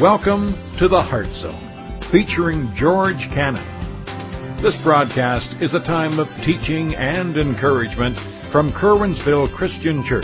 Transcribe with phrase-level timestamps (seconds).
[0.00, 4.62] Welcome to the Heart Zone, featuring George Cannon.
[4.62, 8.16] This broadcast is a time of teaching and encouragement
[8.52, 10.22] from Curwensville Christian Church.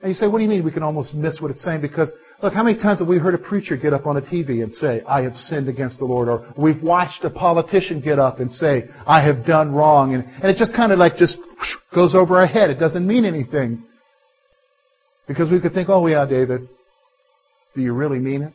[0.00, 1.82] And you say, what do you mean we can almost miss what it's saying?
[1.82, 2.10] Because,
[2.42, 4.72] look, how many times have we heard a preacher get up on a TV and
[4.72, 6.28] say, I have sinned against the Lord?
[6.28, 10.14] Or we've watched a politician get up and say, I have done wrong.
[10.14, 11.38] And, and it just kind of like just
[11.94, 12.70] goes over our head.
[12.70, 13.84] It doesn't mean anything.
[15.28, 16.62] Because we could think, oh yeah, David,
[17.74, 18.54] do you really mean it?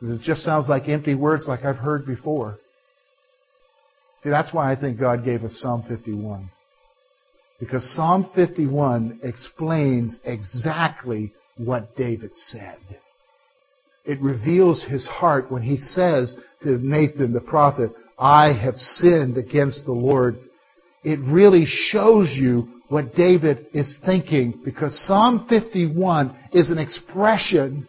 [0.00, 2.56] Because it just sounds like empty words like I've heard before.
[4.22, 6.48] See, that's why I think God gave us Psalm 51.
[7.58, 12.78] Because Psalm 51 explains exactly what David said.
[14.04, 19.84] It reveals his heart when he says to Nathan the prophet, I have sinned against
[19.84, 20.36] the Lord.
[21.04, 27.88] It really shows you what David is thinking because Psalm 51 is an expression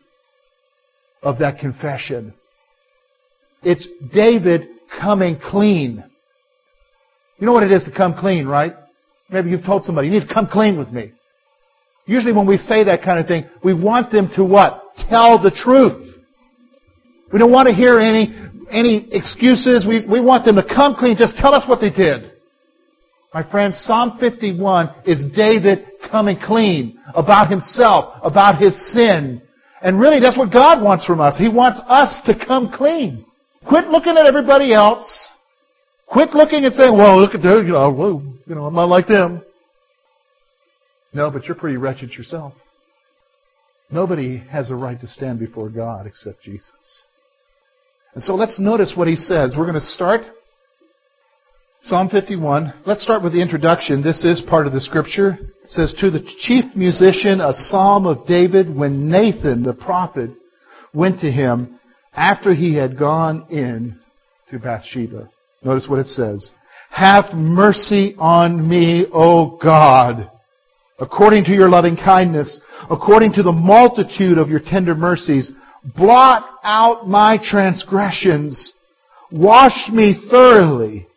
[1.21, 2.33] of that confession.
[3.63, 4.67] It's David
[5.01, 6.03] coming clean.
[7.44, 8.72] You know what it is to come clean, right?
[9.30, 11.11] Maybe you've told somebody, you need to come clean with me.
[12.06, 14.81] Usually when we say that kind of thing, we want them to what?
[15.09, 16.16] Tell the truth.
[17.34, 18.34] We don't want to hear any,
[18.72, 19.85] any excuses.
[19.85, 21.17] We, we want them to come clean.
[21.19, 22.31] Just tell us what they did.
[23.34, 29.41] My friends, Psalm 51 is David coming clean about himself, about his sin.
[29.81, 31.38] And really, that's what God wants from us.
[31.38, 33.25] He wants us to come clean.
[33.67, 35.34] Quit looking at everybody else.
[36.13, 38.88] Quit looking and saying, well, look at them, you know, well, you know, I'm not
[38.88, 39.44] like them.
[41.12, 42.53] No, but you're pretty wretched yourself.
[43.91, 47.02] Nobody has a right to stand before God except Jesus.
[48.13, 49.56] And so let's notice what he says.
[49.57, 50.22] We're going to start
[51.81, 52.73] Psalm 51.
[52.85, 54.02] Let's start with the introduction.
[54.03, 55.38] This is part of the scripture.
[55.63, 60.29] It says, To the chief musician, a psalm of David when Nathan the prophet
[60.94, 61.79] went to him
[62.13, 64.00] after he had gone in
[64.52, 65.29] to Bathsheba.
[65.63, 66.51] Notice what it says.
[66.91, 70.29] Have mercy on me, O God,
[71.00, 72.59] according to your loving kindness,
[72.90, 75.52] according to the multitude of your tender mercies.
[75.97, 78.73] Blot out my transgressions.
[79.31, 81.07] Wash me thoroughly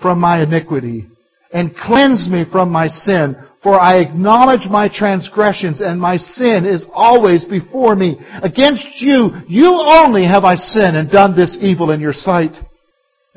[0.00, 1.06] from my iniquity
[1.52, 3.34] and cleanse me from my sin.
[3.62, 8.18] For I acknowledge my transgressions and my sin is always before me.
[8.42, 12.52] Against you, you only have I sinned and done this evil in your sight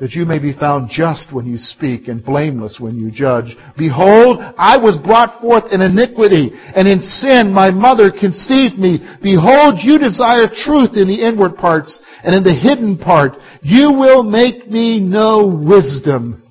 [0.02, 3.54] that you may be found just when you speak and blameless when you judge.
[3.78, 8.98] Behold, I was brought forth in iniquity, and in sin my mother conceived me.
[9.22, 14.24] Behold, you desire truth in the inward parts, and in the hidden part you will
[14.24, 16.42] make me know wisdom.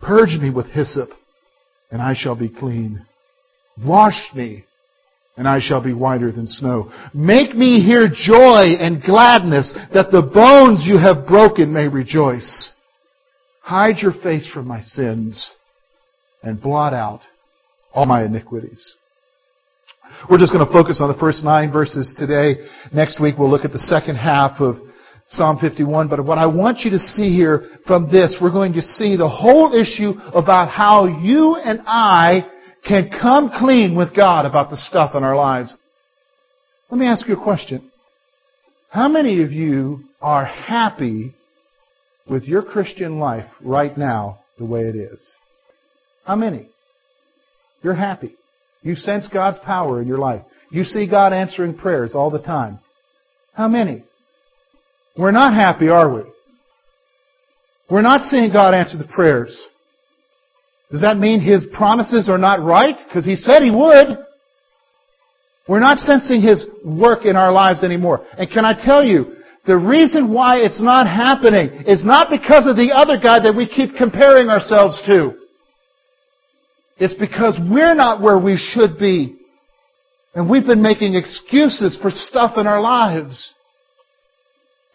[0.00, 1.10] Purge me with hyssop,
[1.92, 3.06] and I shall be clean.
[3.78, 4.64] Wash me,
[5.36, 6.92] and I shall be whiter than snow.
[7.14, 12.72] Make me hear joy and gladness, that the bones you have broken may rejoice.
[13.62, 15.54] Hide your face from my sins,
[16.42, 17.20] and blot out
[17.94, 18.96] all my iniquities.
[20.28, 22.56] We're just going to focus on the first nine verses today.
[22.92, 24.76] Next week we'll look at the second half of
[25.28, 26.08] Psalm 51.
[26.08, 29.28] But what I want you to see here from this, we're going to see the
[29.28, 32.46] whole issue about how you and I
[32.86, 35.74] can come clean with God about the stuff in our lives.
[36.90, 37.90] Let me ask you a question.
[38.90, 41.34] How many of you are happy
[42.28, 45.34] with your Christian life right now the way it is?
[46.24, 46.68] How many?
[47.82, 48.34] You're happy.
[48.82, 50.42] You sense God's power in your life.
[50.70, 52.80] You see God answering prayers all the time.
[53.54, 54.04] How many?
[55.16, 56.22] We're not happy, are we?
[57.90, 59.66] We're not seeing God answer the prayers.
[60.92, 62.96] Does that mean His promises are not right?
[63.08, 64.18] Because He said He would.
[65.66, 68.24] We're not sensing His work in our lives anymore.
[68.38, 69.34] And can I tell you,
[69.66, 73.66] the reason why it's not happening is not because of the other guy that we
[73.66, 75.34] keep comparing ourselves to.
[76.98, 79.38] It's because we're not where we should be.
[80.34, 83.54] And we've been making excuses for stuff in our lives.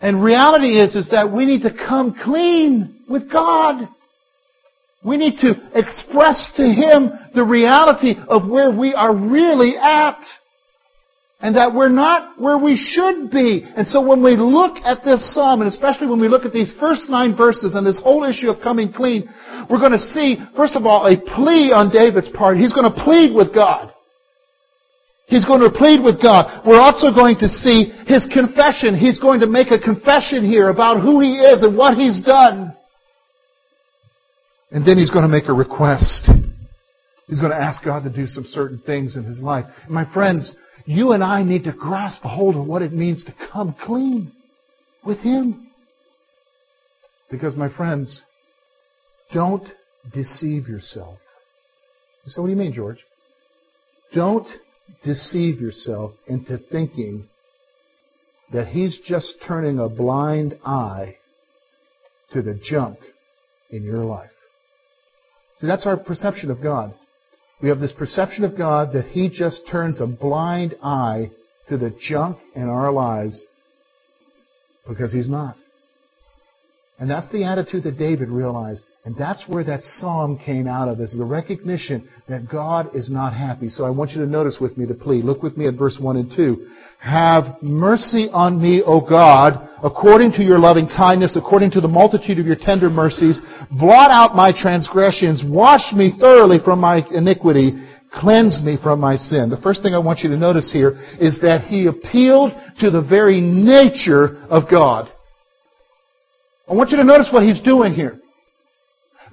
[0.01, 3.87] And reality is, is that we need to come clean with God.
[5.03, 10.19] We need to express to Him the reality of where we are really at.
[11.39, 13.61] And that we're not where we should be.
[13.61, 16.73] And so when we look at this psalm, and especially when we look at these
[16.79, 19.29] first nine verses and this whole issue of coming clean,
[19.69, 22.57] we're going to see, first of all, a plea on David's part.
[22.57, 23.93] He's going to plead with God.
[25.27, 26.63] He's going to plead with God.
[26.65, 28.95] We're also going to see his confession.
[28.95, 32.76] He's going to make a confession here about who he is and what he's done.
[34.71, 36.29] And then he's going to make a request.
[37.27, 39.65] He's going to ask God to do some certain things in his life.
[39.85, 40.55] And my friends,
[40.85, 44.31] you and I need to grasp a hold of what it means to come clean
[45.05, 45.69] with him.
[47.29, 48.23] Because my friends,
[49.33, 49.67] don't
[50.13, 51.17] deceive yourself.
[52.25, 52.99] You say, what do you mean, George?
[54.13, 54.47] Don't
[55.03, 57.27] deceive yourself into thinking
[58.53, 61.15] that He's just turning a blind eye
[62.31, 62.97] to the junk
[63.69, 64.31] in your life.
[65.59, 66.93] See, that's our perception of God.
[67.61, 71.31] We have this perception of God that He just turns a blind eye
[71.69, 73.43] to the junk in our lives
[74.87, 75.55] because He's not.
[76.99, 78.83] And that's the attitude that David realized.
[79.07, 83.31] And that's where that psalm came out of, is the recognition that God is not
[83.31, 83.69] happy.
[83.69, 85.21] So I want you to notice with me the plea.
[85.21, 86.67] Look with me at verse 1 and 2.
[86.99, 92.37] Have mercy on me, O God, according to your loving kindness, according to the multitude
[92.37, 93.39] of your tender mercies.
[93.79, 95.41] Blot out my transgressions.
[95.47, 97.79] Wash me thoroughly from my iniquity.
[98.11, 99.49] Cleanse me from my sin.
[99.49, 102.51] The first thing I want you to notice here is that he appealed
[102.81, 105.07] to the very nature of God.
[106.69, 108.19] I want you to notice what he's doing here.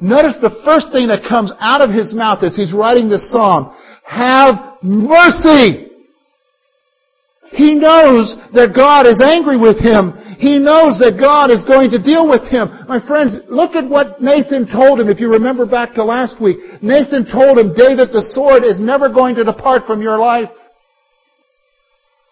[0.01, 3.75] Notice the first thing that comes out of his mouth as he's writing this psalm.
[4.05, 5.85] Have mercy!
[7.55, 10.11] He knows that God is angry with him.
[10.43, 12.67] He knows that God is going to deal with him.
[12.91, 15.07] My friends, look at what Nathan told him.
[15.07, 19.07] If you remember back to last week, Nathan told him, David, the sword is never
[19.07, 20.51] going to depart from your life.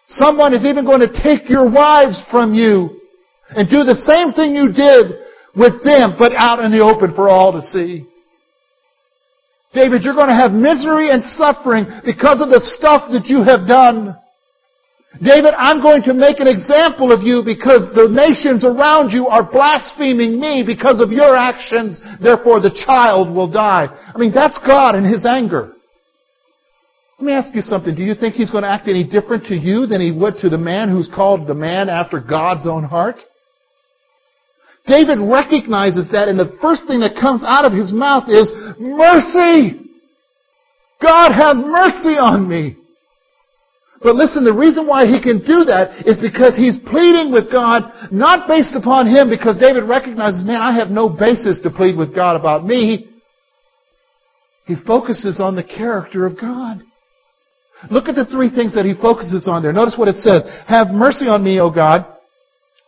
[0.07, 2.99] Someone is even going to take your wives from you
[3.55, 5.23] and do the same thing you did
[5.55, 8.05] with them, but out in the open for all to see.
[9.73, 13.67] David, you're going to have misery and suffering because of the stuff that you have
[13.67, 14.13] done.
[15.21, 19.45] David, I'm going to make an example of you because the nations around you are
[19.45, 22.01] blaspheming me because of your actions.
[22.21, 23.89] Therefore, the child will die.
[23.89, 25.73] I mean, that's God in His anger.
[27.19, 27.93] Let me ask you something.
[27.93, 30.49] Do you think He's going to act any different to you than He would to
[30.49, 33.17] the man who's called the man after God's own heart?
[34.85, 39.79] David recognizes that and the first thing that comes out of his mouth is, mercy!
[41.01, 42.75] God have mercy on me!
[44.03, 47.87] But listen, the reason why he can do that is because he's pleading with God,
[48.11, 52.13] not based upon him, because David recognizes, man, I have no basis to plead with
[52.13, 53.07] God about me.
[54.65, 56.83] He focuses on the character of God.
[57.89, 59.71] Look at the three things that he focuses on there.
[59.71, 60.43] Notice what it says.
[60.67, 62.05] Have mercy on me, O God,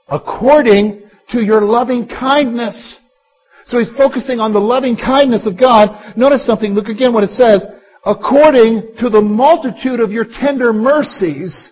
[0.09, 2.99] according to your loving kindness.
[3.65, 5.89] So he's focusing on the loving kindness of God.
[6.15, 6.73] Notice something.
[6.73, 7.65] Look again what it says.
[8.05, 11.71] According to the multitude of your tender mercies.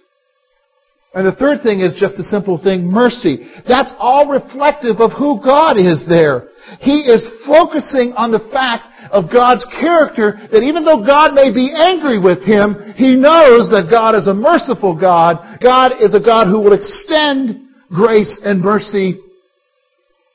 [1.13, 3.45] And the third thing is just a simple thing, mercy.
[3.69, 6.49] That's all reflective of who God is there.
[6.81, 11.69] He is focusing on the fact of God's character that even though God may be
[11.69, 15.61] angry with him, he knows that God is a merciful God.
[15.61, 19.21] God is a God who will extend grace and mercy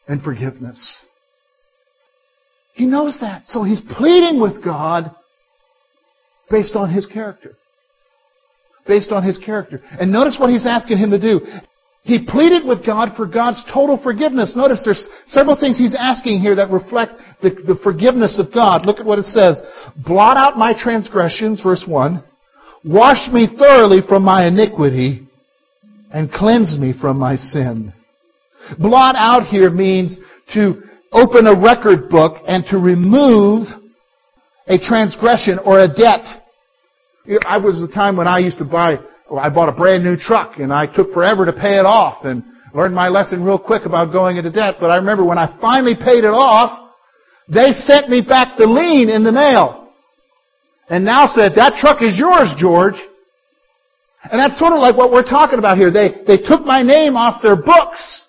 [0.09, 0.99] and forgiveness.
[2.75, 3.45] He knows that.
[3.47, 5.11] So he's pleading with God
[6.51, 7.55] based on his character.
[8.87, 9.83] Based on his character.
[10.01, 11.41] And notice what he's asking him to do.
[12.05, 14.55] He pleaded with God for God's total forgiveness.
[14.57, 17.13] Notice there's several things he's asking here that reflect
[17.43, 18.87] the, the forgiveness of God.
[18.87, 19.61] Look at what it says.
[20.07, 22.25] Blot out my transgressions, verse 1.
[22.85, 25.29] Wash me thoroughly from my iniquity
[26.11, 27.93] and cleanse me from my sin.
[28.79, 30.19] Blot out here means
[30.55, 33.69] to open a record book and to remove
[34.67, 36.25] a transgression or a debt.
[37.47, 38.97] I was the time when I used to buy,
[39.31, 42.43] I bought a brand new truck and I took forever to pay it off and
[42.75, 44.77] learned my lesson real quick about going into debt.
[44.81, 46.93] But I remember when I finally paid it off,
[47.49, 49.93] they sent me back the lien in the mail.
[50.91, 52.97] And now said, that truck is yours, George.
[54.25, 55.91] And that's sort of like what we're talking about here.
[55.91, 58.27] They, they took my name off their books.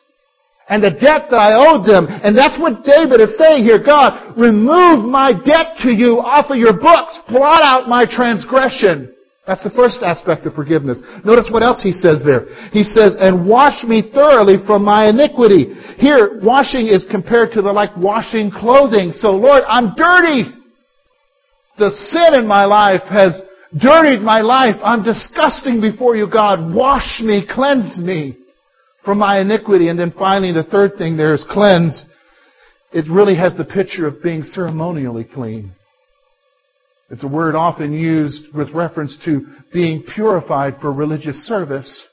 [0.69, 2.05] And the debt that I owed them.
[2.05, 3.81] And that's what David is saying here.
[3.81, 7.17] God, remove my debt to you off of your books.
[7.27, 9.09] Blot out my transgression.
[9.49, 11.01] That's the first aspect of forgiveness.
[11.25, 12.45] Notice what else he says there.
[12.69, 15.73] He says, and wash me thoroughly from my iniquity.
[15.97, 19.09] Here, washing is compared to the like washing clothing.
[19.09, 20.53] So Lord, I'm dirty.
[21.81, 23.41] The sin in my life has
[23.73, 24.77] dirtied my life.
[24.85, 26.69] I'm disgusting before you, God.
[26.69, 28.37] Wash me, cleanse me
[29.03, 29.89] from my iniquity.
[29.89, 32.05] And then finally, the third thing there is cleanse.
[32.91, 35.71] It really has the picture of being ceremonially clean.
[37.11, 42.07] It's a word often used with reference to being purified for religious service.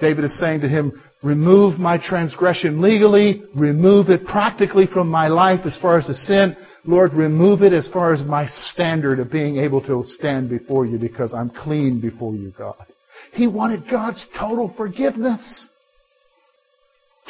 [0.00, 5.60] David is saying to him, remove my transgression legally, remove it practically from my life
[5.66, 6.56] as far as the sin.
[6.84, 10.98] Lord, remove it as far as my standard of being able to stand before you
[10.98, 12.86] because I'm clean before you, God.
[13.32, 15.66] He wanted God's total forgiveness.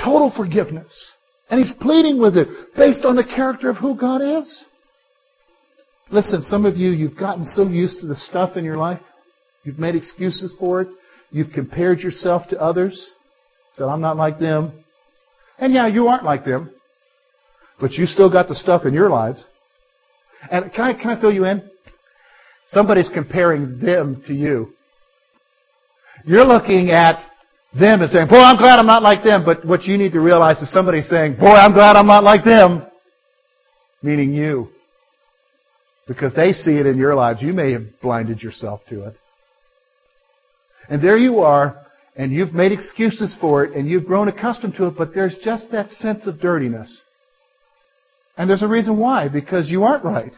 [0.02, 1.16] Total forgiveness.
[1.50, 4.64] And he's pleading with it based on the character of who God is.
[6.10, 9.00] Listen, some of you, you've gotten so used to the stuff in your life.
[9.64, 10.88] You've made excuses for it.
[11.30, 13.12] You've compared yourself to others.
[13.72, 14.84] Said, I'm not like them.
[15.58, 16.70] And yeah, you aren't like them.
[17.80, 19.44] But you still got the stuff in your lives.
[20.50, 21.68] And can I, can I fill you in?
[22.68, 24.68] Somebody's comparing them to you.
[26.24, 27.18] You're looking at
[27.72, 29.44] them and saying, boy, I'm glad I'm not like them.
[29.44, 32.44] But what you need to realize is somebody saying, boy, I'm glad I'm not like
[32.44, 32.86] them.
[34.02, 34.68] Meaning you.
[36.08, 37.40] Because they see it in your lives.
[37.42, 39.14] You may have blinded yourself to it.
[40.88, 41.76] And there you are,
[42.16, 45.70] and you've made excuses for it, and you've grown accustomed to it, but there's just
[45.70, 47.00] that sense of dirtiness.
[48.36, 50.32] And there's a reason why, because you aren't right.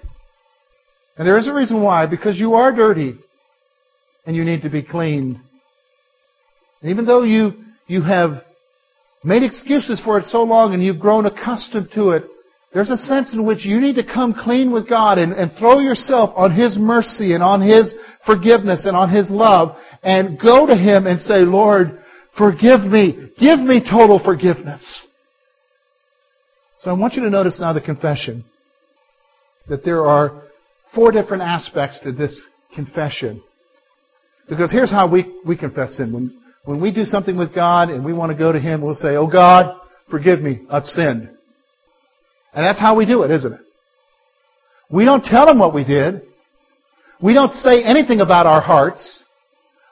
[1.17, 3.15] And there is a reason why, because you are dirty,
[4.27, 5.39] and you need to be cleaned.
[6.83, 7.53] And even though you,
[7.87, 8.43] you have
[9.25, 12.25] made excuses for it so long and you've grown accustomed to it,
[12.75, 15.79] there's a sense in which you need to come clean with God and, and throw
[15.79, 20.75] yourself on His mercy and on His forgiveness and on His love and go to
[20.75, 22.01] Him and say, Lord,
[22.37, 23.31] forgive me.
[23.39, 25.07] Give me total forgiveness.
[26.81, 28.45] So I want you to notice now the confession.
[29.69, 30.43] That there are
[30.95, 32.43] four different aspects to this
[32.75, 33.43] confession.
[34.49, 36.13] Because here's how we, we confess sin.
[36.13, 38.95] When, when we do something with God and we want to go to Him, we'll
[38.95, 41.29] say, Oh God, forgive me, I've sinned.
[42.55, 43.61] And that's how we do it, isn't it?
[44.91, 46.23] We don't tell him what we did.
[47.23, 49.25] We don't say anything about our hearts.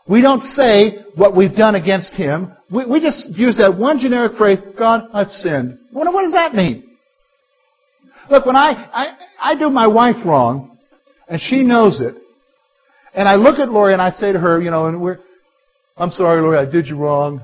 [0.09, 2.55] We don't say what we've done against him.
[2.71, 5.79] We, we just use that one generic phrase, God, I've sinned.
[5.93, 6.97] What, what does that mean?
[8.31, 10.77] Look, when I, I, I do my wife wrong,
[11.29, 12.15] and she knows it,
[13.15, 15.19] and I look at Lori and I say to her, you know, and we're,
[15.97, 17.41] I'm sorry, Lori, I did you wrong.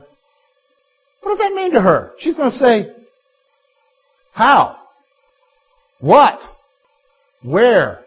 [1.23, 2.13] What does that mean to her?
[2.19, 2.93] She's going to say,
[4.33, 4.77] how?
[6.01, 6.39] What?
[7.43, 8.01] Where?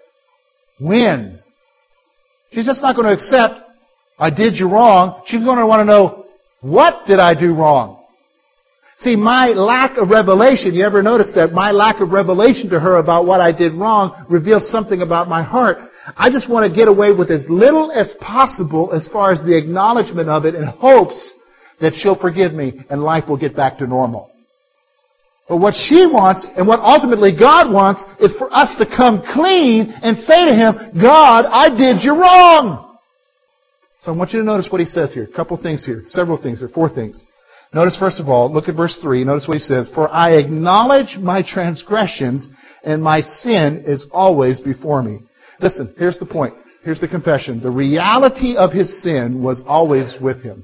[0.79, 1.39] When?
[2.51, 3.67] She's just not going to accept,
[4.17, 5.21] I did you wrong.
[5.25, 6.25] She's going to want to know,
[6.61, 8.03] what did I do wrong?
[8.99, 12.97] See, my lack of revelation, you ever notice that my lack of revelation to her
[12.97, 15.77] about what I did wrong reveals something about my heart.
[16.17, 19.57] I just want to get away with as little as possible as far as the
[19.57, 21.35] acknowledgement of it in hopes
[21.81, 24.31] that she'll forgive me and life will get back to normal.
[25.47, 29.89] But what she wants and what ultimately God wants is for us to come clean
[29.89, 32.97] and say to Him, God, I did you wrong.
[34.01, 35.23] So I want you to notice what He says here.
[35.23, 36.03] A couple things here.
[36.07, 36.69] Several things here.
[36.69, 37.23] Four things.
[37.73, 39.23] Notice first of all, look at verse 3.
[39.23, 39.89] Notice what He says.
[39.93, 42.47] For I acknowledge my transgressions
[42.83, 45.19] and my sin is always before me.
[45.61, 46.53] Listen, here's the point.
[46.83, 47.61] Here's the confession.
[47.61, 50.63] The reality of his sin was always with him.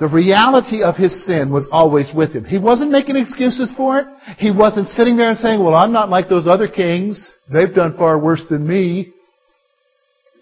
[0.00, 2.44] The reality of his sin was always with him.
[2.44, 4.06] He wasn't making excuses for it.
[4.38, 7.32] He wasn't sitting there and saying, well, I'm not like those other kings.
[7.52, 9.12] They've done far worse than me.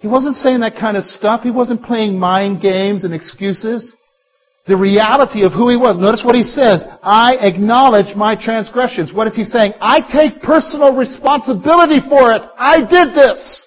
[0.00, 1.42] He wasn't saying that kind of stuff.
[1.42, 3.94] He wasn't playing mind games and excuses.
[4.66, 5.98] The reality of who he was.
[5.98, 6.84] Notice what he says.
[7.02, 9.12] I acknowledge my transgressions.
[9.12, 9.74] What is he saying?
[9.80, 12.42] I take personal responsibility for it.
[12.58, 13.66] I did this.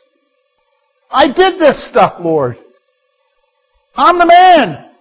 [1.09, 2.57] I did this stuff, Lord.
[3.95, 4.91] I'm the man.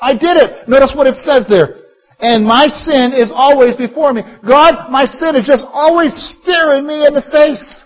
[0.00, 0.68] I did it.
[0.68, 1.80] Notice what it says there.
[2.20, 4.22] And my sin is always before me.
[4.46, 7.84] God, my sin is just always staring me in the face.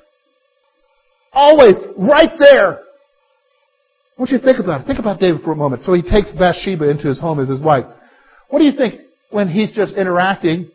[1.33, 1.79] Always.
[1.97, 2.84] Right there.
[4.17, 4.87] I want you to think about it.
[4.87, 5.83] Think about David for a moment.
[5.83, 7.85] So he takes Bathsheba into his home as his wife.
[8.49, 10.71] What do you think when he's just interacting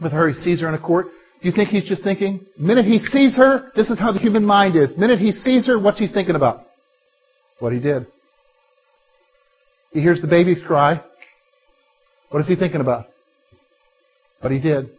[0.00, 0.28] with her?
[0.28, 1.06] He sees her in a court.
[1.42, 2.46] Do you think he's just thinking?
[2.56, 4.94] The minute he sees her, this is how the human mind is.
[4.94, 6.60] The minute he sees her, what's he thinking about?
[7.58, 8.06] What he did.
[9.90, 11.02] He hears the baby's cry.
[12.30, 13.06] What is he thinking about?
[14.40, 14.95] What he did.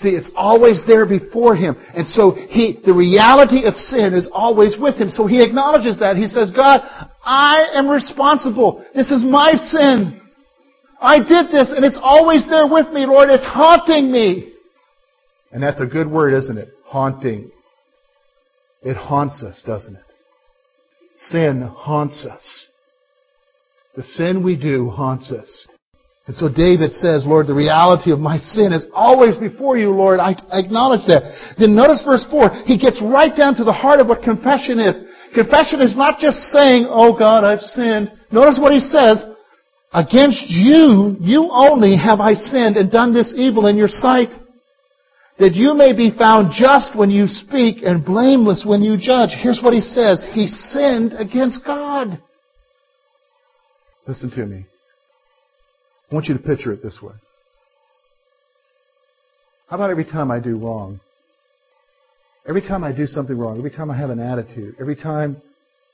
[0.00, 1.76] See, it's always there before him.
[1.94, 5.10] And so he, the reality of sin is always with him.
[5.10, 6.16] So he acknowledges that.
[6.16, 6.80] He says, God,
[7.22, 8.82] I am responsible.
[8.94, 10.22] This is my sin.
[11.02, 13.28] I did this and it's always there with me, Lord.
[13.28, 14.54] It's haunting me.
[15.52, 16.70] And that's a good word, isn't it?
[16.86, 17.50] Haunting.
[18.82, 20.02] It haunts us, doesn't it?
[21.14, 22.66] Sin haunts us.
[23.96, 25.66] The sin we do haunts us.
[26.30, 30.20] And so David says, Lord, the reality of my sin is always before you, Lord.
[30.20, 31.26] I, acknowledge that.
[31.58, 32.70] Then notice verse 4.
[32.70, 34.94] He gets right down to the heart of what confession is.
[35.34, 38.14] Confession is not just saying, oh God, I've sinned.
[38.30, 39.26] Notice what he says.
[39.90, 44.30] Against you, you only have I sinned and done this evil in your sight.
[45.42, 49.34] That you may be found just when you speak and blameless when you judge.
[49.34, 50.24] Here's what he says.
[50.30, 52.22] He sinned against God.
[54.06, 54.69] Listen to me.
[56.10, 57.14] I want you to picture it this way.
[59.68, 61.00] How about every time I do wrong?
[62.48, 65.40] Every time I do something wrong, every time I have an attitude, every time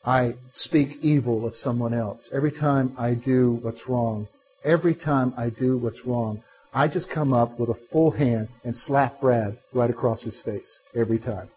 [0.04, 4.28] I speak evil of someone else, every time I do what's wrong,
[4.64, 6.42] every time I do what's wrong,
[6.72, 10.78] I just come up with a full hand and slap Brad right across his face
[10.94, 11.50] every time.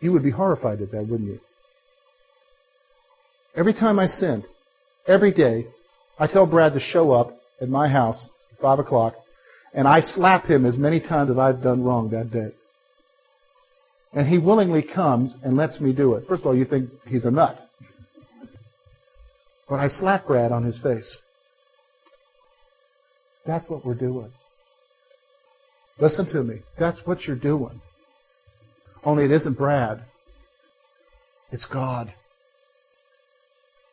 [0.00, 1.40] You would be horrified at that, wouldn't you?
[3.56, 4.44] Every time I sin,
[5.08, 5.66] every day,
[6.18, 9.14] I tell Brad to show up at my house at 5 o'clock,
[9.74, 12.52] and I slap him as many times as I've done wrong that day.
[14.12, 16.24] And he willingly comes and lets me do it.
[16.26, 17.58] First of all, you think he's a nut.
[19.68, 21.18] But I slap Brad on his face.
[23.46, 24.32] That's what we're doing.
[25.98, 26.60] Listen to me.
[26.78, 27.80] That's what you're doing.
[29.04, 30.02] Only it isn't Brad.
[31.52, 32.12] It's God.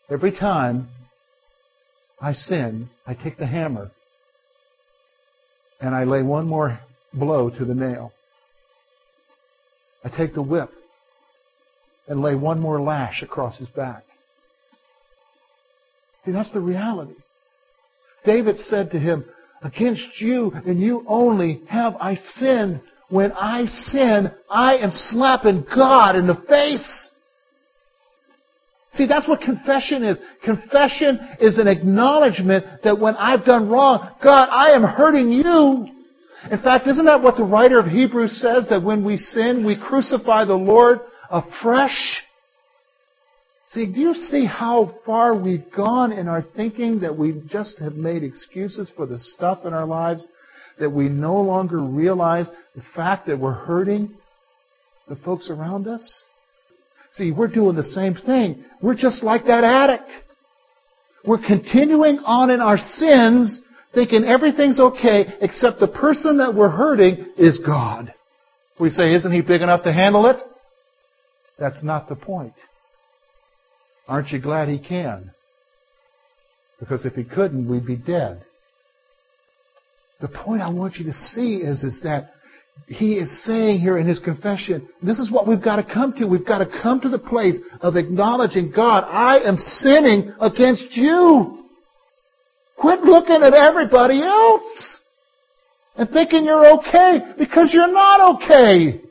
[0.09, 0.87] Every time
[2.23, 3.91] I sin, I take the hammer
[5.81, 6.79] and I lay one more
[7.13, 8.13] blow to the nail.
[10.05, 10.69] I take the whip
[12.07, 14.03] and lay one more lash across his back.
[16.23, 17.15] See, that's the reality.
[18.25, 19.25] David said to him,
[19.61, 22.81] Against you and you only have I sinned.
[23.09, 27.09] When I sin, I am slapping God in the face.
[28.93, 30.19] See, that's what confession is.
[30.43, 35.87] Confession is an acknowledgement that when I've done wrong, God, I am hurting you.
[36.51, 38.67] In fact, isn't that what the writer of Hebrews says?
[38.69, 40.99] That when we sin, we crucify the Lord
[41.31, 42.21] afresh?
[43.69, 47.93] See, do you see how far we've gone in our thinking that we just have
[47.93, 50.27] made excuses for the stuff in our lives?
[50.79, 54.13] That we no longer realize the fact that we're hurting
[55.07, 56.23] the folks around us?
[57.13, 58.65] See, we're doing the same thing.
[58.81, 60.09] We're just like that addict.
[61.25, 63.61] We're continuing on in our sins,
[63.93, 68.13] thinking everything's okay, except the person that we're hurting is God.
[68.79, 70.37] We say, isn't He big enough to handle it?
[71.59, 72.53] That's not the point.
[74.07, 75.31] Aren't you glad He can?
[76.79, 78.43] Because if He couldn't, we'd be dead.
[80.19, 82.31] The point I want you to see is, is that
[82.87, 86.27] he is saying here in his confession, this is what we've got to come to.
[86.27, 91.65] We've got to come to the place of acknowledging, God, I am sinning against you.
[92.77, 94.99] Quit looking at everybody else
[95.95, 99.01] and thinking you're okay because you're not okay.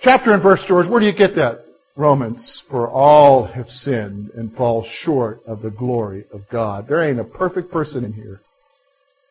[0.00, 1.64] Chapter and verse, George, where do you get that?
[1.96, 6.86] Romans, for all have sinned and fall short of the glory of God.
[6.88, 8.40] There ain't a perfect person in here,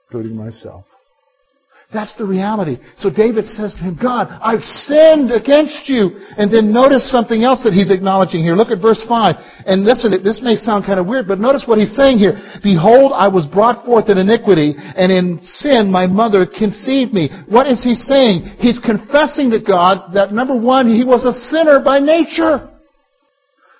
[0.07, 0.85] including myself.
[1.93, 2.81] That's the reality.
[2.97, 6.17] So David says to him, God, I've sinned against you.
[6.41, 8.57] And then notice something else that he's acknowledging here.
[8.57, 9.37] Look at verse 5.
[9.69, 12.33] And listen, this may sound kind of weird, but notice what he's saying here.
[12.65, 17.29] Behold, I was brought forth in iniquity, and in sin my mother conceived me.
[17.45, 18.57] What is he saying?
[18.57, 22.72] He's confessing to God that number one, he was a sinner by nature.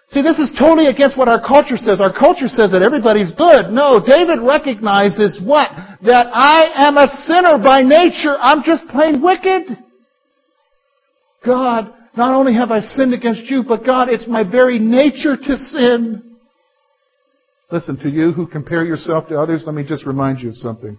[0.09, 2.01] See, this is totally against what our culture says.
[2.01, 3.71] Our culture says that everybody's good.
[3.71, 5.71] No, David recognizes what?
[6.03, 8.35] That I am a sinner by nature.
[8.39, 9.79] I'm just plain wicked.
[11.45, 15.57] God, not only have I sinned against you, but God, it's my very nature to
[15.57, 16.37] sin.
[17.71, 20.97] Listen, to you who compare yourself to others, let me just remind you of something.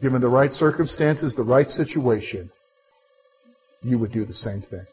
[0.00, 2.50] Given the right circumstances, the right situation,
[3.82, 4.86] you would do the same thing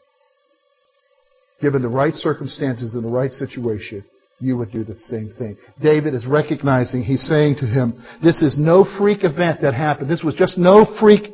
[1.60, 4.04] given the right circumstances and the right situation,
[4.40, 5.56] you would do the same thing.
[5.82, 10.10] David is recognizing, he's saying to him, this is no freak event that happened.
[10.10, 11.32] This was just no freak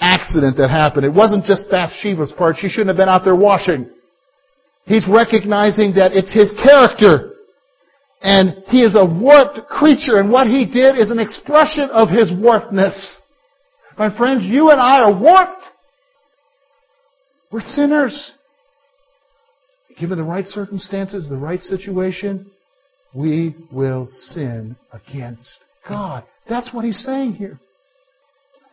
[0.00, 1.04] accident that happened.
[1.04, 2.56] It wasn't just Bathsheba's part.
[2.56, 3.90] She shouldn't have been out there washing.
[4.84, 7.32] He's recognizing that it's his character.
[8.22, 12.30] And he is a warped creature, and what he did is an expression of his
[12.30, 13.18] warpedness.
[13.98, 15.64] My friends, you and I are warped.
[17.50, 18.32] We're sinners.
[19.98, 22.50] Given the right circumstances, the right situation,
[23.14, 26.24] we will sin against God.
[26.48, 27.58] That's what he's saying here.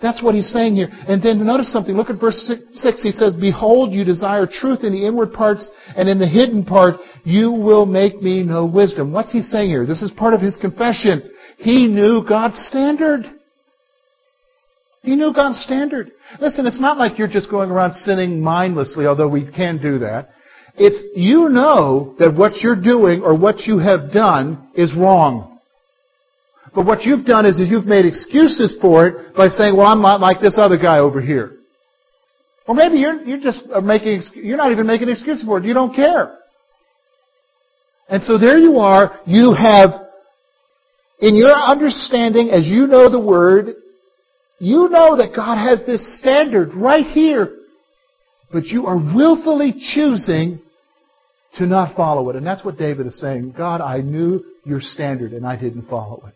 [0.01, 0.89] That's what he's saying here.
[0.91, 1.95] And then notice something.
[1.95, 3.01] Look at verse 6.
[3.01, 6.95] He says, Behold, you desire truth in the inward parts, and in the hidden part
[7.23, 9.13] you will make me know wisdom.
[9.13, 9.85] What's he saying here?
[9.85, 11.31] This is part of his confession.
[11.57, 13.23] He knew God's standard.
[15.03, 16.11] He knew God's standard.
[16.41, 20.29] Listen, it's not like you're just going around sinning mindlessly, although we can do that.
[20.75, 25.59] It's you know that what you're doing or what you have done is wrong.
[26.73, 30.01] But what you've done is, is you've made excuses for it by saying, well, I'm
[30.01, 31.59] not like this other guy over here.
[32.67, 35.65] Or maybe you're, you're just uh, making, you're not even making excuses for it.
[35.65, 36.39] You don't care.
[38.09, 39.19] And so there you are.
[39.27, 39.89] You have,
[41.19, 43.75] in your understanding, as you know the Word,
[44.59, 47.57] you know that God has this standard right here.
[48.51, 50.61] But you are willfully choosing
[51.55, 52.35] to not follow it.
[52.35, 53.53] And that's what David is saying.
[53.57, 56.33] God, I knew your standard and I didn't follow it.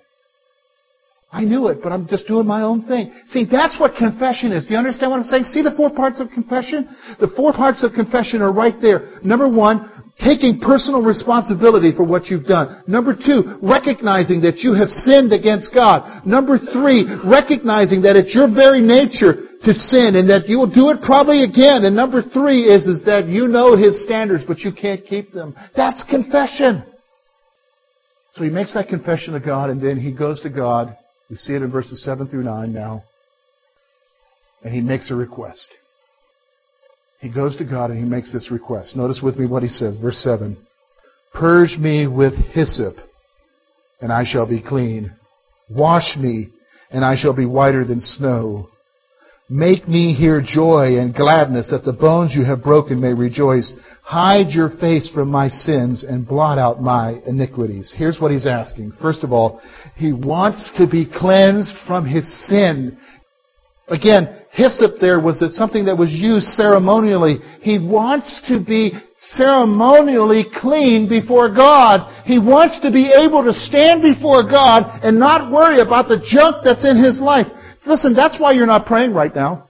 [1.30, 3.12] I knew it, but I'm just doing my own thing.
[3.28, 4.66] See, that's what confession is.
[4.66, 5.44] Do you understand what I'm saying?
[5.52, 6.88] See the four parts of confession?
[7.20, 9.20] The four parts of confession are right there.
[9.28, 9.92] Number one,
[10.24, 12.82] taking personal responsibility for what you've done.
[12.88, 16.24] Number two, recognizing that you have sinned against God.
[16.24, 20.96] Number three, recognizing that it's your very nature to sin and that you will do
[20.96, 21.84] it probably again.
[21.84, 25.60] And number three is, is that you know His standards, but you can't keep them.
[25.76, 26.88] That's confession.
[28.40, 30.96] So he makes that confession to God and then he goes to God
[31.30, 33.04] we see it in verses 7 through 9 now.
[34.63, 35.70] And he makes a request.
[37.20, 38.96] He goes to God and he makes this request.
[38.96, 39.98] Notice with me what he says.
[39.98, 40.58] Verse 7.
[41.34, 42.96] Purge me with hyssop,
[44.02, 45.16] and I shall be clean.
[45.70, 46.50] Wash me,
[46.90, 48.70] and I shall be whiter than snow.
[49.50, 53.78] Make me hear joy and gladness, that the bones you have broken may rejoice.
[54.04, 57.94] Hide your face from my sins and blot out my iniquities.
[57.96, 58.92] Here's what he's asking.
[59.02, 59.62] First of all,
[59.96, 62.98] he wants to be cleansed from his sin.
[63.88, 67.38] Again, hyssop there was something that was used ceremonially.
[67.62, 72.26] He wants to be ceremonially clean before God.
[72.26, 76.66] He wants to be able to stand before God and not worry about the junk
[76.66, 77.48] that's in his life.
[77.88, 79.69] Listen, that's why you're not praying right now.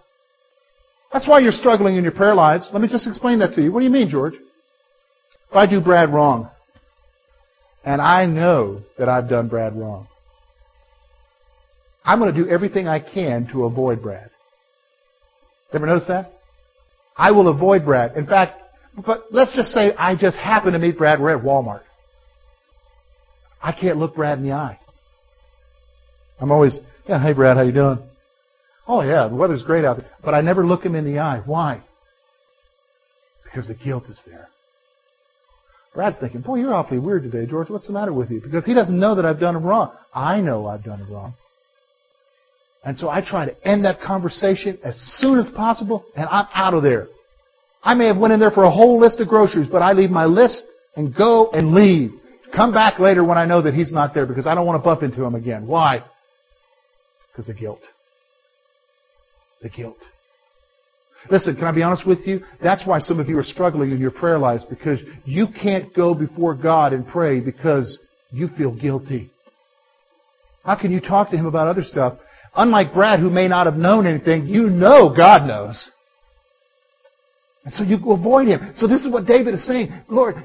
[1.14, 2.70] That's why you're struggling in your prayer lives.
[2.74, 3.72] Let me just explain that to you.
[3.72, 4.34] What do you mean, George?
[4.34, 6.50] If I do Brad wrong,
[7.86, 10.08] and I know that I've done Brad wrong,
[12.04, 14.30] I'm going to do everything I can to avoid Brad.
[15.74, 16.34] Ever notice that?
[17.16, 18.16] I will avoid Brad.
[18.16, 18.62] In fact,
[19.06, 21.20] but let's just say I just happen to meet Brad.
[21.20, 21.82] We're at Walmart.
[23.62, 24.80] I can't look Brad in the eye.
[26.40, 28.00] I'm always, yeah, hey Brad, how you doing?
[28.88, 30.10] Oh yeah, the weather's great out there.
[30.24, 31.42] But I never look him in the eye.
[31.46, 31.84] Why?
[33.44, 34.50] Because the guilt is there.
[35.94, 37.70] Brad's thinking, boy, you're awfully weird today, George.
[37.70, 38.40] What's the matter with you?
[38.40, 39.94] Because he doesn't know that I've done him wrong.
[40.14, 41.34] I know I've done it wrong.
[42.84, 46.74] And so I try to end that conversation as soon as possible, and I'm out
[46.74, 47.08] of there.
[47.84, 50.12] I may have went in there for a whole list of groceries, but I leave
[50.12, 50.64] my list
[50.96, 52.12] and go and leave.
[52.56, 54.86] Come back later when I know that he's not there because I don't want to
[54.86, 55.68] bump into him again.
[55.68, 56.04] Why?
[57.38, 57.82] Because the guilt.
[59.62, 59.98] The guilt.
[61.30, 62.40] Listen, can I be honest with you?
[62.64, 66.16] That's why some of you are struggling in your prayer lives because you can't go
[66.16, 68.00] before God and pray because
[68.32, 69.30] you feel guilty.
[70.64, 72.18] How can you talk to Him about other stuff?
[72.56, 75.92] Unlike Brad, who may not have known anything, you know God knows.
[77.66, 78.72] And so you avoid Him.
[78.78, 79.90] So this is what David is saying.
[80.10, 80.38] Lord,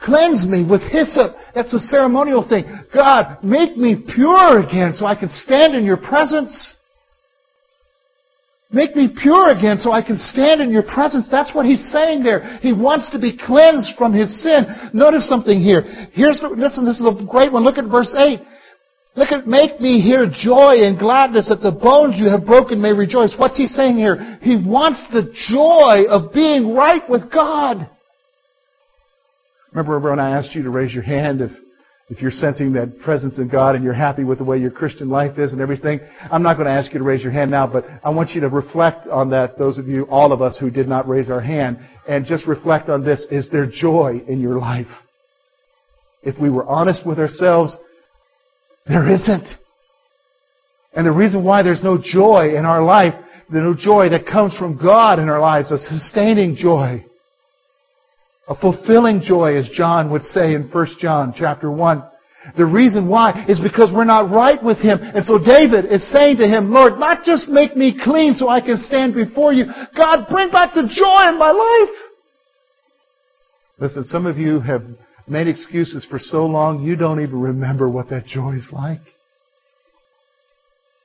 [0.00, 1.36] cleanse me with hyssop.
[1.54, 2.64] That's a ceremonial thing.
[2.94, 6.76] God, make me pure again so I can stand in your presence.
[8.72, 11.28] Make me pure again so I can stand in your presence.
[11.30, 12.56] That's what he's saying there.
[12.62, 14.64] He wants to be cleansed from his sin.
[14.94, 15.82] Notice something here.
[16.12, 17.64] Here's, listen, this is a great one.
[17.64, 18.40] Look at verse 8.
[19.14, 22.94] Look at, make me hear joy and gladness that the bones you have broken may
[22.94, 23.34] rejoice.
[23.36, 24.38] What's he saying here?
[24.40, 27.90] He wants the joy of being right with God.
[29.72, 31.50] Remember when I asked you to raise your hand if
[32.12, 35.08] if you're sensing that presence in God and you're happy with the way your Christian
[35.08, 35.98] life is and everything,
[36.30, 38.42] I'm not going to ask you to raise your hand now, but I want you
[38.42, 41.40] to reflect on that, those of you, all of us who did not raise our
[41.40, 43.26] hand, and just reflect on this.
[43.30, 44.88] Is there joy in your life?
[46.22, 47.74] If we were honest with ourselves,
[48.86, 49.46] there isn't.
[50.94, 53.14] And the reason why there's no joy in our life,
[53.50, 57.06] the no joy that comes from God in our lives, a sustaining joy,
[58.48, 62.02] A fulfilling joy, as John would say in 1 John chapter 1.
[62.56, 64.98] The reason why is because we're not right with Him.
[65.00, 68.60] And so David is saying to Him, Lord, not just make me clean so I
[68.60, 69.66] can stand before you.
[69.96, 71.96] God, bring back the joy in my life.
[73.78, 74.82] Listen, some of you have
[75.28, 79.00] made excuses for so long you don't even remember what that joy is like.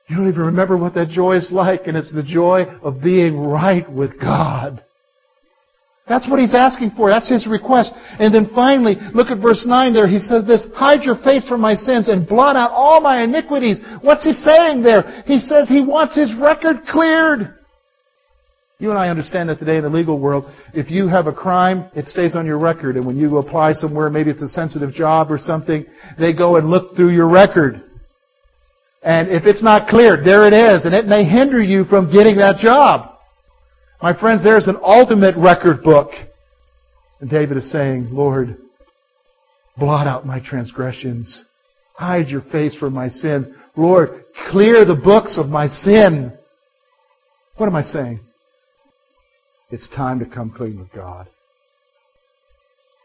[0.08, 3.38] You don't even remember what that joy is like, and it's the joy of being
[3.38, 4.84] right with God.
[6.08, 7.10] That's what he's asking for.
[7.10, 7.94] That's his request.
[8.18, 10.08] And then finally, look at verse 9 there.
[10.08, 13.82] He says this, hide your face from my sins and blot out all my iniquities.
[14.00, 15.22] What's he saying there?
[15.26, 17.54] He says he wants his record cleared.
[18.80, 21.90] You and I understand that today in the legal world, if you have a crime,
[21.96, 22.96] it stays on your record.
[22.96, 25.84] And when you apply somewhere, maybe it's a sensitive job or something,
[26.18, 27.82] they go and look through your record.
[29.02, 30.84] And if it's not cleared, there it is.
[30.84, 33.17] And it may hinder you from getting that job.
[34.00, 36.10] My friends, there's an ultimate record book.
[37.20, 38.56] And David is saying, Lord,
[39.76, 41.44] blot out my transgressions.
[41.94, 43.48] Hide your face from my sins.
[43.76, 46.32] Lord, clear the books of my sin.
[47.56, 48.20] What am I saying?
[49.70, 51.28] It's time to come clean with God.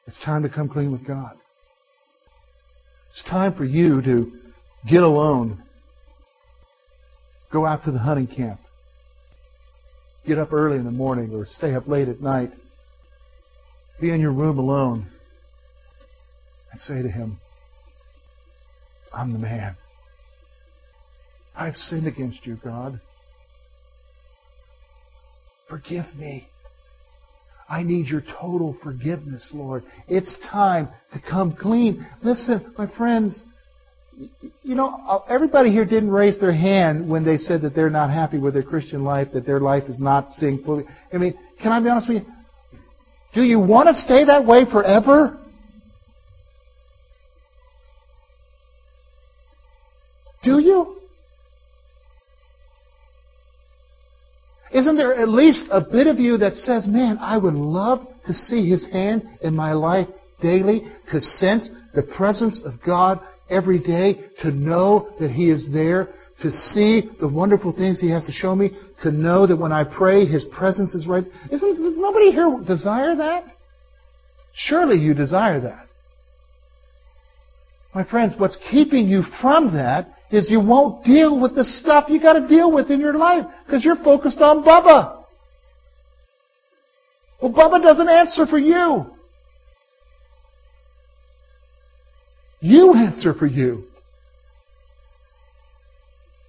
[0.05, 1.31] It's time to come clean with God.
[3.09, 4.31] It's time for you to
[4.87, 5.63] get alone.
[7.51, 8.59] Go out to the hunting camp
[10.25, 12.51] get up early in the morning or stay up late at night,
[13.99, 15.07] be in your room alone,
[16.71, 17.39] and say to Him,
[19.13, 19.75] I'm the man.
[21.55, 22.99] I've sinned against you, God.
[25.69, 26.47] Forgive me.
[27.69, 29.83] I need your total forgiveness, Lord.
[30.07, 32.05] It's time to come clean.
[32.21, 33.43] Listen, my friends,
[34.63, 38.09] you know, uh, everybody here didn't raise their hand when they said that they're not
[38.09, 40.85] happy with their Christian life, that their life is not seeing fully.
[41.11, 42.29] I mean, can I be honest with you?
[43.33, 45.39] Do you want to stay that way forever?
[50.43, 50.97] Do you?
[54.73, 58.33] Isn't there at least a bit of you that says, man, I would love to
[58.33, 60.07] see His hand in my life
[60.41, 66.09] daily, to sense the presence of God every day, to know that He is there,
[66.41, 68.71] to see the wonderful things He has to show me,
[69.03, 71.23] to know that when I pray, His presence is right.
[71.51, 73.45] Isn't, does nobody here desire that?
[74.53, 75.87] Surely you desire that.
[77.93, 82.19] My friends, what's keeping you from that is you won't deal with the stuff you
[82.19, 85.23] got to deal with in your life because you're focused on Bubba.
[87.41, 89.05] Well, Bubba doesn't answer for you.
[92.63, 93.83] You answer for you.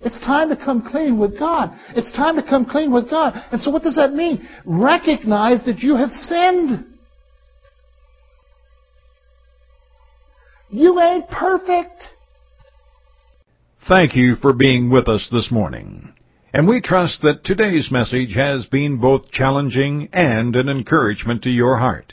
[0.01, 1.71] It's time to come clean with God.
[1.97, 3.35] It's time to come clean with God.
[3.51, 4.47] And so what does that mean?
[4.65, 6.85] Recognize that you have sinned.
[10.71, 12.01] You ain't perfect.
[13.89, 16.13] Thank you for being with us this morning.
[16.53, 21.79] And we trust that today's message has been both challenging and an encouragement to your
[21.79, 22.13] heart.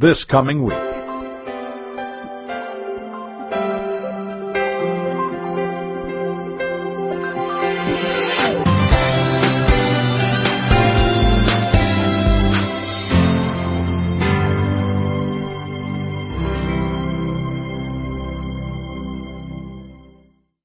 [0.00, 0.89] this coming week.